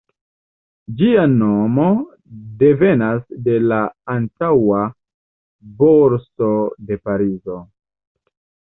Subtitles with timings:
[1.01, 1.85] Ĝia nomo
[2.63, 3.79] devenas de la
[4.17, 4.83] antaŭa
[5.85, 6.53] Borso
[6.91, 7.65] de Parizo.